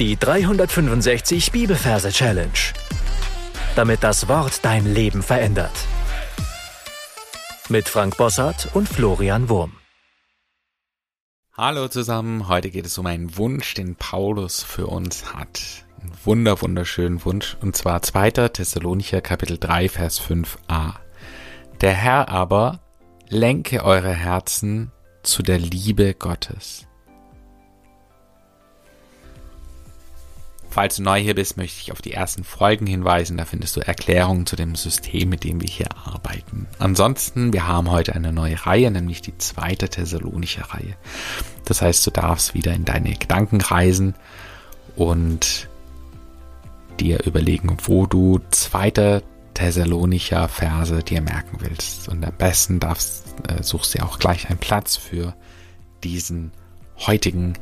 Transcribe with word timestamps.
Die 0.00 0.16
365 0.16 1.52
Bibelverse 1.52 2.10
Challenge. 2.10 2.50
Damit 3.76 4.02
das 4.02 4.26
Wort 4.26 4.64
dein 4.64 4.92
Leben 4.92 5.22
verändert. 5.22 5.70
Mit 7.68 7.88
Frank 7.88 8.16
Bossart 8.16 8.70
und 8.74 8.88
Florian 8.88 9.48
Wurm. 9.48 9.74
Hallo 11.52 11.86
zusammen, 11.86 12.48
heute 12.48 12.70
geht 12.70 12.86
es 12.86 12.98
um 12.98 13.06
einen 13.06 13.36
Wunsch, 13.36 13.74
den 13.74 13.94
Paulus 13.94 14.64
für 14.64 14.88
uns 14.88 15.32
hat. 15.32 15.60
Ein 16.02 16.10
wunder, 16.24 16.60
wunderschönen 16.60 17.24
Wunsch, 17.24 17.56
und 17.60 17.76
zwar 17.76 18.02
2. 18.02 18.48
Thessalonicher 18.48 19.20
Kapitel 19.20 19.58
3, 19.58 19.88
Vers 19.88 20.20
5a. 20.20 20.94
Der 21.82 21.92
Herr 21.92 22.30
aber 22.30 22.80
lenke 23.28 23.84
eure 23.84 24.12
Herzen 24.12 24.90
zu 25.22 25.44
der 25.44 25.60
Liebe 25.60 26.14
Gottes. 26.14 26.88
Falls 30.74 30.96
du 30.96 31.04
neu 31.04 31.20
hier 31.20 31.36
bist, 31.36 31.56
möchte 31.56 31.80
ich 31.80 31.92
auf 31.92 32.02
die 32.02 32.14
ersten 32.14 32.42
Folgen 32.42 32.84
hinweisen. 32.84 33.36
Da 33.36 33.44
findest 33.44 33.76
du 33.76 33.80
Erklärungen 33.80 34.44
zu 34.44 34.56
dem 34.56 34.74
System, 34.74 35.28
mit 35.28 35.44
dem 35.44 35.60
wir 35.60 35.68
hier 35.68 35.86
arbeiten. 36.04 36.66
Ansonsten, 36.80 37.52
wir 37.52 37.68
haben 37.68 37.92
heute 37.92 38.12
eine 38.16 38.32
neue 38.32 38.66
Reihe, 38.66 38.90
nämlich 38.90 39.22
die 39.22 39.38
zweite 39.38 39.88
Thessalonische 39.88 40.68
Reihe. 40.74 40.96
Das 41.64 41.80
heißt, 41.80 42.04
du 42.04 42.10
darfst 42.10 42.54
wieder 42.54 42.72
in 42.72 42.84
deine 42.84 43.14
Gedanken 43.14 43.60
reisen 43.60 44.16
und 44.96 45.68
dir 46.98 47.24
überlegen, 47.24 47.76
wo 47.84 48.06
du 48.06 48.40
zweite 48.50 49.22
Thessalonicher 49.54 50.48
Verse 50.48 51.04
dir 51.04 51.20
merken 51.20 51.58
willst. 51.60 52.08
Und 52.08 52.24
am 52.24 52.36
besten 52.36 52.80
darfst, 52.80 53.26
äh, 53.46 53.62
suchst 53.62 53.94
du 53.94 54.02
auch 54.02 54.18
gleich 54.18 54.50
einen 54.50 54.58
Platz 54.58 54.96
für 54.96 55.36
diesen 56.02 56.50
heutigen 56.98 57.52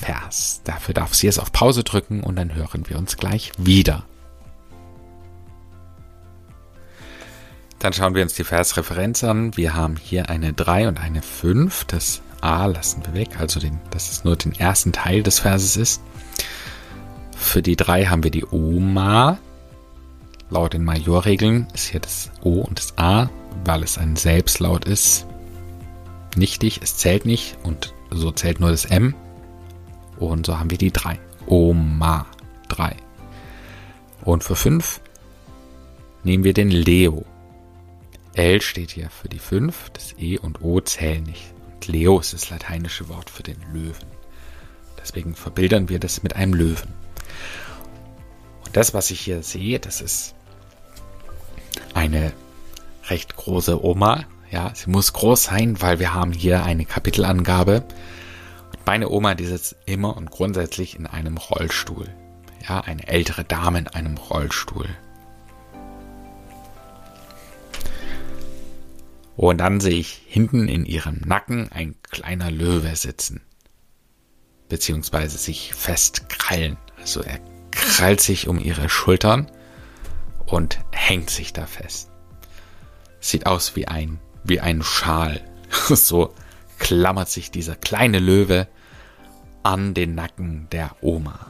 Vers. 0.00 0.60
Dafür 0.64 0.94
darf 0.94 1.14
sie 1.14 1.26
es 1.26 1.38
auf 1.38 1.52
Pause 1.52 1.84
drücken 1.84 2.22
und 2.22 2.36
dann 2.36 2.54
hören 2.54 2.88
wir 2.88 2.98
uns 2.98 3.16
gleich 3.16 3.52
wieder. 3.58 4.04
Dann 7.78 7.92
schauen 7.92 8.14
wir 8.14 8.22
uns 8.22 8.34
die 8.34 8.44
Versreferenz 8.44 9.22
an. 9.22 9.56
Wir 9.56 9.74
haben 9.74 9.96
hier 9.96 10.30
eine 10.30 10.52
3 10.52 10.88
und 10.88 10.98
eine 10.98 11.22
5. 11.22 11.84
Das 11.84 12.22
A 12.40 12.66
lassen 12.66 13.04
wir 13.06 13.14
weg, 13.14 13.38
also 13.38 13.60
den, 13.60 13.78
dass 13.90 14.10
es 14.10 14.24
nur 14.24 14.36
den 14.36 14.52
ersten 14.52 14.92
Teil 14.92 15.22
des 15.22 15.40
Verses 15.40 15.76
ist. 15.76 16.02
Für 17.36 17.62
die 17.62 17.76
3 17.76 18.06
haben 18.06 18.24
wir 18.24 18.32
die 18.32 18.44
Oma. 18.46 19.38
Laut 20.50 20.72
den 20.72 20.84
Majorregeln 20.84 21.68
ist 21.74 21.88
hier 21.88 22.00
das 22.00 22.30
O 22.42 22.60
und 22.60 22.78
das 22.78 22.96
A, 22.96 23.28
weil 23.64 23.82
es 23.82 23.98
ein 23.98 24.16
Selbstlaut 24.16 24.86
ist, 24.86 25.26
nichtig. 26.36 26.80
Es 26.82 26.96
zählt 26.96 27.26
nicht 27.26 27.58
und 27.62 27.92
so 28.10 28.32
zählt 28.32 28.58
nur 28.58 28.70
das 28.70 28.86
M. 28.86 29.14
Und 30.18 30.46
so 30.46 30.58
haben 30.58 30.70
wir 30.70 30.78
die 30.78 30.92
drei. 30.92 31.18
Oma. 31.46 32.26
Drei. 32.68 32.96
Und 34.22 34.44
für 34.44 34.56
fünf 34.56 35.00
nehmen 36.22 36.44
wir 36.44 36.52
den 36.52 36.70
Leo. 36.70 37.24
L 38.34 38.60
steht 38.60 38.90
hier 38.90 39.10
für 39.10 39.28
die 39.28 39.38
fünf. 39.38 39.90
Das 39.90 40.14
E 40.18 40.38
und 40.38 40.62
O 40.62 40.80
zählen 40.80 41.24
nicht. 41.24 41.54
Und 41.74 41.88
Leo 41.88 42.18
ist 42.18 42.34
das 42.34 42.50
lateinische 42.50 43.08
Wort 43.08 43.30
für 43.30 43.42
den 43.42 43.58
Löwen. 43.72 44.06
Deswegen 45.00 45.34
verbildern 45.34 45.88
wir 45.88 45.98
das 45.98 46.22
mit 46.22 46.36
einem 46.36 46.54
Löwen. 46.54 46.92
Und 48.64 48.76
das, 48.76 48.92
was 48.92 49.10
ich 49.10 49.20
hier 49.20 49.42
sehe, 49.42 49.78
das 49.78 50.00
ist 50.00 50.34
eine 51.94 52.32
recht 53.08 53.36
große 53.36 53.82
Oma. 53.82 54.24
Ja, 54.50 54.72
sie 54.74 54.90
muss 54.90 55.12
groß 55.12 55.44
sein, 55.44 55.80
weil 55.80 55.98
wir 55.98 56.14
haben 56.14 56.32
hier 56.32 56.64
eine 56.64 56.84
Kapitelangabe 56.84 57.84
meine 58.86 59.08
Oma, 59.10 59.34
die 59.34 59.46
sitzt 59.46 59.76
immer 59.86 60.16
und 60.16 60.30
grundsätzlich 60.30 60.96
in 60.96 61.06
einem 61.06 61.36
Rollstuhl. 61.36 62.08
Ja, 62.66 62.80
eine 62.80 63.06
ältere 63.06 63.44
Dame 63.44 63.78
in 63.78 63.88
einem 63.88 64.16
Rollstuhl. 64.16 64.88
Und 69.36 69.58
dann 69.58 69.78
sehe 69.78 69.94
ich 69.94 70.22
hinten 70.26 70.66
in 70.68 70.84
ihrem 70.84 71.20
Nacken 71.24 71.70
ein 71.70 71.94
kleiner 72.02 72.50
Löwe 72.50 72.96
sitzen. 72.96 73.40
Beziehungsweise 74.68 75.38
sich 75.38 75.74
festkrallen. 75.74 76.76
Also 76.98 77.22
er 77.22 77.38
krallt 77.70 78.20
sich 78.20 78.48
um 78.48 78.58
ihre 78.58 78.88
Schultern 78.88 79.48
und 80.46 80.80
hängt 80.90 81.30
sich 81.30 81.52
da 81.52 81.66
fest. 81.66 82.10
Sieht 83.20 83.46
aus 83.46 83.76
wie 83.76 83.86
ein, 83.86 84.18
wie 84.42 84.60
ein 84.60 84.82
Schal. 84.82 85.40
so 85.88 86.34
klammert 86.78 87.28
sich 87.28 87.50
dieser 87.50 87.76
kleine 87.76 88.18
Löwe 88.18 88.68
an 89.62 89.94
den 89.94 90.14
Nacken 90.14 90.68
der 90.70 90.96
Oma. 91.00 91.46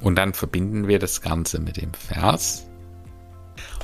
Und 0.00 0.16
dann 0.16 0.34
verbinden 0.34 0.88
wir 0.88 0.98
das 0.98 1.20
Ganze 1.20 1.58
mit 1.58 1.76
dem 1.76 1.92
Vers. 1.94 2.66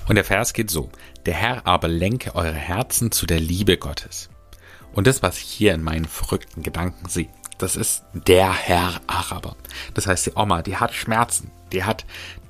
Und 0.09 0.17
der 0.17 0.25
Vers 0.25 0.53
geht 0.53 0.71
so. 0.71 0.91
Der 1.27 1.35
Herr 1.35 1.67
aber 1.67 1.89
lenke 1.89 2.35
eure 2.35 2.53
Herzen 2.53 3.13
zu 3.13 3.27
der 3.27 3.41
Liebe 3.41 3.77
Gottes. 3.77 4.29
Und 4.93 5.07
das, 5.07 5.23
was 5.23 5.39
ich 5.39 5.45
hier 5.45 5.75
in 5.75 5.83
meinen 5.83 6.05
verrückten 6.05 6.63
Gedanken 6.63 7.09
sehe, 7.09 7.29
das 7.63 7.77
ist 7.77 8.03
der 8.13 8.53
Herr 8.53 9.01
Araber. 9.07 9.55
Das 9.95 10.09
heißt, 10.09 10.27
die 10.27 10.33
Oma, 10.35 10.63
die 10.63 10.77
hat 10.77 10.93
Schmerzen. 10.95 11.51
Die 11.73 11.85
hat 11.85 12.05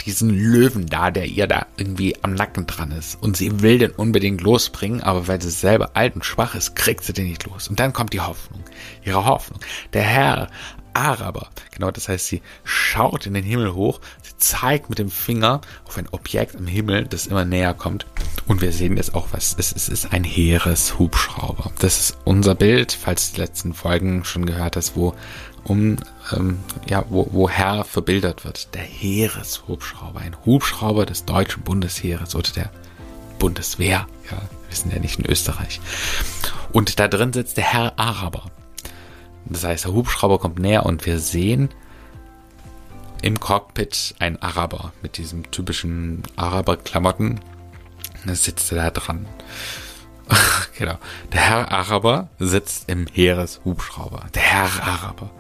diesen 0.07 0.31
Löwen 0.31 0.87
da, 0.87 1.11
der 1.11 1.27
ihr 1.27 1.47
da 1.47 1.67
irgendwie 1.77 2.17
am 2.23 2.35
Nacken 2.35 2.67
dran 2.67 2.93
ist. 2.93 3.23
Und 3.23 3.37
sie 3.37 3.61
will 3.61 3.79
den 3.79 3.91
unbedingt 3.91 4.41
losbringen, 4.41 5.03
aber 5.03 5.29
weil 5.29 5.41
sie 5.41 5.51
selber 5.51 5.91
alt 5.95 6.15
und 6.15 6.25
schwach 6.25 6.55
ist, 6.55 6.75
kriegt 6.75 7.05
sie 7.05 7.13
den 7.13 7.29
nicht 7.29 7.45
los. 7.45 7.69
Und 7.69 7.79
dann 7.79 7.93
kommt 7.93 8.15
die 8.15 8.21
Hoffnung. 8.21 8.65
Ihre 9.05 9.27
Hoffnung. 9.27 9.61
Der 9.93 10.03
Herr 10.03 10.49
Araber. 10.95 11.49
Genau, 11.73 11.91
das 11.91 12.09
heißt, 12.09 12.27
sie 12.27 12.43
schaut 12.65 13.27
in 13.27 13.35
den 13.35 13.45
Himmel 13.45 13.75
hoch, 13.75 14.01
sie 14.23 14.37
zeigt 14.37 14.91
mit 14.91 14.99
dem 14.99 15.11
Finger 15.11 15.61
auf 15.85 15.97
ein 15.97 16.09
Objekt 16.11 16.55
im 16.55 16.67
Himmel, 16.67 17.07
das 17.07 17.27
immer 17.27 17.45
näher 17.45 17.75
kommt. 17.75 18.07
Und 18.47 18.61
wir 18.61 18.73
sehen 18.73 18.97
jetzt 18.97 19.15
auch, 19.15 19.29
was 19.33 19.53
es 19.53 19.73
ist. 19.73 19.77
Es 19.77 19.89
ist 19.89 20.13
ein 20.13 20.25
Heereshubschrauber. 20.25 21.71
Das 21.79 22.01
ist 22.01 22.19
unser 22.25 22.55
Bild, 22.55 22.93
falls 22.93 23.31
du 23.31 23.37
die 23.37 23.41
letzten 23.43 23.73
Folgen 23.73 24.25
schon 24.25 24.47
gehört 24.47 24.77
hast, 24.77 24.97
wo 24.97 25.15
um 25.65 25.97
ähm, 26.33 26.59
ja, 26.89 27.05
wo, 27.09 27.29
wo 27.31 27.49
Herr 27.49 27.85
verbildert 27.85 28.45
wird. 28.45 28.75
Der 28.75 28.83
Heereshubschrauber, 28.83 30.21
ein 30.21 30.37
Hubschrauber 30.45 31.07
des 31.07 31.25
deutschen 31.25 31.63
Bundesheeres 31.63 32.35
oder 32.35 32.51
der 32.51 32.71
Bundeswehr. 33.39 34.07
Ja, 34.31 34.39
wir 34.69 34.77
sind 34.77 34.93
ja 34.93 34.99
nicht 34.99 35.19
in 35.19 35.27
Österreich. 35.27 35.81
Und 36.73 36.99
da 36.99 37.09
drin 37.09 37.33
sitzt 37.33 37.57
der 37.57 37.65
Herr 37.65 37.99
Araber. 37.99 38.51
Das 39.45 39.65
heißt, 39.65 39.85
der 39.85 39.93
Hubschrauber 39.93 40.39
kommt 40.39 40.59
näher 40.59 40.87
und 40.87 41.07
wir 41.07 41.19
sehen 41.19 41.69
im 43.23 43.39
Cockpit 43.39 44.15
ein 44.19 44.41
Araber 44.43 44.93
mit 45.03 45.17
diesem 45.17 45.51
typischen 45.51 46.23
Araber-Klamotten. 46.37 47.41
Sitzt 48.27 48.73
er 48.73 48.85
da 48.85 48.91
dran. 48.91 49.27
genau. 50.79 50.99
Der 51.33 51.41
Herr 51.41 51.73
Araber 51.73 52.29
sitzt 52.39 52.89
im 52.89 53.07
Heereshubschrauber. 53.07 54.27
Der 54.35 54.43
Herr 54.43 54.83
Araber. 54.83 55.31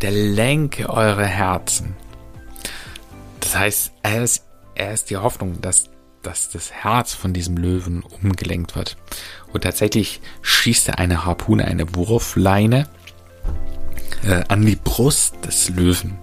Der 0.00 0.10
lenke 0.10 0.90
eure 0.90 1.26
Herzen. 1.26 1.96
Das 3.40 3.56
heißt, 3.56 3.92
er 4.02 4.22
ist, 4.22 4.44
er 4.74 4.92
ist 4.92 5.10
die 5.10 5.16
Hoffnung, 5.16 5.60
dass, 5.60 5.88
dass 6.22 6.50
das 6.50 6.72
Herz 6.72 7.14
von 7.14 7.32
diesem 7.32 7.56
Löwen 7.56 8.02
umgelenkt 8.02 8.74
wird. 8.76 8.96
Und 9.52 9.62
tatsächlich 9.62 10.20
schießt 10.42 10.88
er 10.88 10.98
eine 10.98 11.24
Harpune, 11.24 11.64
eine 11.64 11.94
Wurfleine 11.94 12.88
äh, 14.24 14.42
an 14.48 14.66
die 14.66 14.76
Brust 14.76 15.36
des 15.44 15.70
Löwen. 15.70 16.18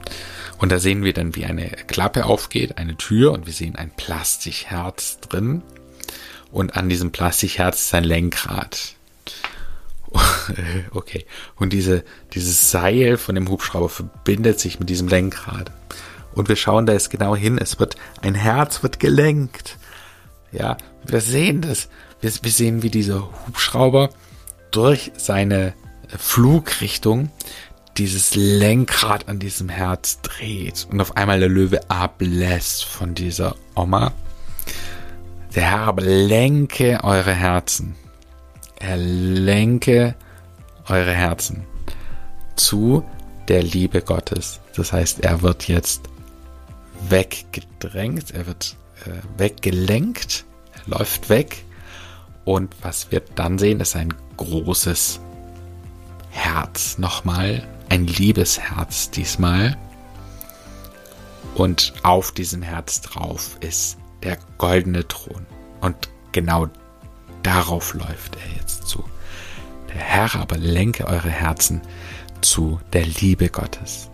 Und 0.57 0.71
da 0.71 0.79
sehen 0.79 1.03
wir 1.03 1.13
dann, 1.13 1.35
wie 1.35 1.45
eine 1.45 1.69
Klappe 1.69 2.25
aufgeht, 2.25 2.77
eine 2.77 2.95
Tür 2.95 3.31
und 3.31 3.45
wir 3.45 3.53
sehen 3.53 3.75
ein 3.75 3.91
Plastikherz 3.91 5.19
drin. 5.19 5.61
Und 6.53 6.77
an 6.77 6.87
diesem 6.87 7.11
Plastikherz 7.11 7.81
ist 7.81 7.93
ein 7.95 8.03
Lenkrad. 8.03 8.93
okay. 10.91 11.25
Und 11.55 11.73
diese, 11.73 12.03
dieses 12.33 12.69
Seil 12.69 13.17
von 13.17 13.33
dem 13.33 13.49
Hubschrauber 13.49 13.89
verbindet 13.89 14.59
sich 14.59 14.79
mit 14.79 14.87
diesem 14.87 15.07
Lenkrad. 15.07 15.71
Und 16.35 16.49
wir 16.49 16.55
schauen 16.55 16.85
da 16.85 16.93
jetzt 16.93 17.09
genau 17.09 17.35
hin. 17.35 17.57
Es 17.57 17.79
wird, 17.79 17.95
ein 18.21 18.35
Herz 18.35 18.83
wird 18.83 18.99
gelenkt. 18.99 19.79
Ja, 20.51 20.77
wir 21.03 21.21
sehen 21.21 21.61
das. 21.61 21.89
Wir, 22.21 22.31
wir 22.43 22.51
sehen, 22.51 22.83
wie 22.83 22.91
dieser 22.91 23.27
Hubschrauber 23.47 24.11
durch 24.69 25.11
seine 25.17 25.73
Flugrichtung 26.19 27.31
dieses 27.97 28.35
Lenkrad 28.35 29.27
an 29.27 29.39
diesem 29.39 29.69
Herz 29.69 30.21
dreht 30.21 30.87
und 30.91 31.01
auf 31.01 31.17
einmal 31.17 31.39
der 31.39 31.49
Löwe 31.49 31.89
ablässt 31.89 32.85
von 32.85 33.15
dieser 33.15 33.55
Oma. 33.73 34.13
Der 35.55 35.69
Herr 35.69 35.81
aber 35.81 36.01
lenke 36.01 37.03
eure 37.03 37.33
Herzen. 37.33 37.95
Er 38.79 38.97
lenke 38.97 40.15
eure 40.87 41.13
Herzen 41.13 41.65
zu 42.55 43.03
der 43.47 43.63
Liebe 43.63 44.01
Gottes. 44.01 44.59
Das 44.75 44.91
heißt, 44.91 45.21
er 45.21 45.41
wird 45.41 45.67
jetzt 45.67 46.09
weggedrängt, 47.09 48.31
er 48.31 48.47
wird 48.47 48.75
äh, 49.05 49.39
weggelenkt, 49.39 50.45
er 50.73 50.97
läuft 50.97 51.29
weg 51.29 51.63
und 52.45 52.75
was 52.81 53.11
wir 53.11 53.21
dann 53.35 53.57
sehen, 53.57 53.79
ist 53.79 53.95
ein 53.95 54.13
großes 54.37 55.19
Herz 56.31 56.97
nochmal 56.97 57.67
ein 57.89 58.07
Liebesherz 58.07 59.11
diesmal. 59.11 59.77
Und 61.55 61.93
auf 62.01 62.31
diesem 62.31 62.63
Herz 62.63 63.01
drauf 63.01 63.57
ist 63.59 63.97
der 64.23 64.37
goldene 64.57 65.07
Thron. 65.07 65.45
Und 65.81 65.95
genau 66.31 66.67
darauf 67.43 67.93
läuft 67.93 68.35
er 68.35 68.57
jetzt 68.57 68.87
zu. 68.87 69.03
Der 69.89 70.01
Herr 70.01 70.35
aber 70.35 70.57
lenke 70.57 71.05
eure 71.05 71.29
Herzen 71.29 71.81
zu 72.41 72.79
der 72.93 73.05
Liebe 73.05 73.49
Gottes. 73.49 74.09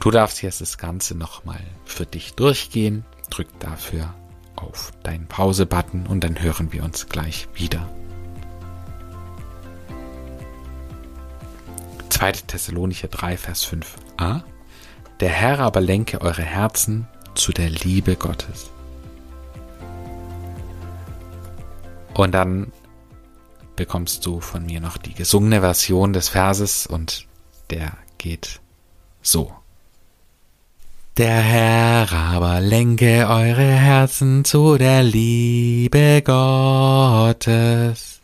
Du 0.00 0.10
darfst 0.10 0.42
jetzt 0.42 0.60
das 0.60 0.78
Ganze 0.78 1.16
nochmal 1.16 1.60
für 1.84 2.06
dich 2.06 2.34
durchgehen. 2.34 3.04
Drück 3.30 3.48
dafür 3.58 4.14
auf 4.56 4.92
deinen 5.02 5.26
Pause-Button 5.26 6.06
und 6.06 6.22
dann 6.22 6.40
hören 6.40 6.72
wir 6.72 6.84
uns 6.84 7.08
gleich 7.08 7.48
wieder. 7.54 7.88
2. 12.10 12.32
Thessalonicher 12.32 13.08
3, 13.08 13.36
Vers 13.36 13.66
5a. 13.66 14.42
Der 15.20 15.28
Herr 15.28 15.60
aber 15.60 15.80
lenke 15.80 16.20
eure 16.20 16.42
Herzen 16.42 17.06
zu 17.38 17.52
der 17.52 17.70
Liebe 17.70 18.16
Gottes. 18.16 18.70
Und 22.14 22.32
dann 22.32 22.72
bekommst 23.76 24.26
du 24.26 24.40
von 24.40 24.66
mir 24.66 24.80
noch 24.80 24.96
die 24.96 25.14
gesungene 25.14 25.60
Version 25.60 26.12
des 26.12 26.28
Verses 26.28 26.86
und 26.86 27.26
der 27.70 27.92
geht 28.18 28.60
so. 29.22 29.52
Der 31.16 31.40
Herr 31.40 32.12
aber 32.12 32.60
lenke 32.60 33.26
eure 33.28 33.62
Herzen 33.62 34.44
zu 34.44 34.78
der 34.78 35.02
Liebe 35.02 36.22
Gottes. 36.24 38.20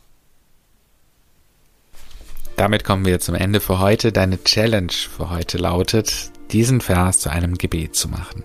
Damit 2.57 2.85
kommen 2.85 3.05
wir 3.05 3.19
zum 3.19 3.35
Ende 3.35 3.61
für 3.61 3.81
heute. 3.81 4.13
Deine 4.13 4.43
Challenge 4.43 4.93
für 4.93 5.31
heute 5.31 5.59
lautet, 5.59 6.31
diesen 6.53 6.81
Vers 6.81 7.19
zu 7.19 7.31
einem 7.31 7.59
Gebet 7.59 7.97
zu 7.97 8.09
machen. 8.09 8.45